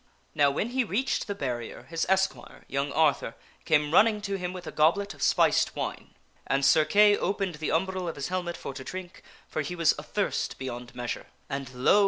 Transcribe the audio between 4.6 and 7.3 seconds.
a goblet of spiced wine. And Sir Kay